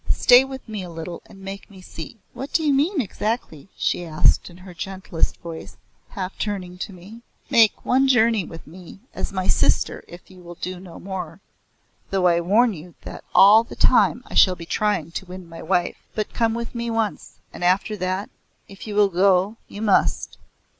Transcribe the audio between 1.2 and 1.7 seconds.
and make